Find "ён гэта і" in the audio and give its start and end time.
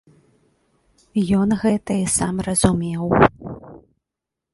1.41-2.07